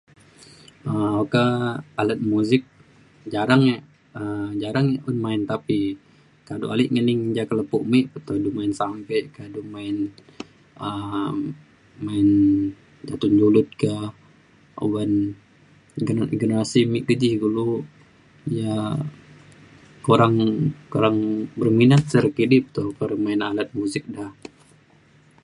um 0.89 1.03
oka 1.23 1.45
alat 2.01 2.19
muzik 2.31 2.63
jarang 3.33 3.61
e 3.73 3.75
um 4.19 4.49
jarang 4.63 4.85
e 4.95 4.97
un 5.09 5.17
main 5.25 5.41
tapi 5.51 5.77
kado 6.47 6.65
ale 6.73 6.83
ngening 6.93 7.21
ja 7.35 7.43
ka 7.49 7.53
lepo 7.59 7.77
me 7.91 7.99
keto 8.11 8.31
ilu 8.39 8.49
main 8.57 8.71
sampe 8.79 9.15
ka 9.35 9.43
du 9.53 9.61
main 9.75 9.95
um 10.87 11.35
main 12.05 12.27
datun 13.07 13.33
julud 13.39 13.67
ka 13.83 13.95
uban 14.85 15.11
generasi 16.07 16.35
generasi 16.41 16.79
me 16.91 16.99
kidi 17.07 17.29
kulu 17.43 17.67
ja 18.57 18.73
kurang 20.05 20.35
kurang 20.93 21.17
berminat 21.59 22.03
se 22.11 22.17
re 22.25 22.29
kidi 22.37 22.57
pe 22.63 22.69
to 22.75 22.83
main 23.25 23.41
alat 23.49 23.69
muzik 23.79 24.05
da. 24.15 24.25